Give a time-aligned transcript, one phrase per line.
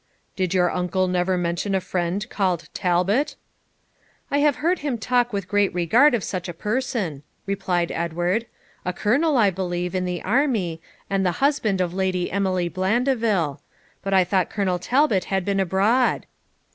[0.35, 3.35] 'Did your uncle never mention a friend called Talbot?'
[4.31, 8.47] 'I have heard him talk with great regard of such a person,' replied Edward;
[8.83, 13.61] 'a colonel, I believe, in the army, and the husband of Lady Emily Blandeville;
[14.01, 16.25] but I thought Colonel Talbot had been abroad.'